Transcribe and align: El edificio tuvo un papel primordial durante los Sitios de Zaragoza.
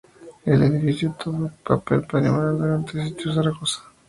El 0.45 0.63
edificio 0.63 1.13
tuvo 1.23 1.37
un 1.45 1.51
papel 1.63 2.01
primordial 2.07 2.57
durante 2.57 2.97
los 2.97 3.07
Sitios 3.09 3.35
de 3.35 3.35
Zaragoza. 3.43 3.83